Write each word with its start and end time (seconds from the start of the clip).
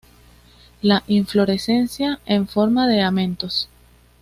La 0.81 1.03
inflorescencia 1.05 2.19
en 2.25 2.47
forma 2.47 2.87
de 2.87 3.01
amentos. 3.03 3.69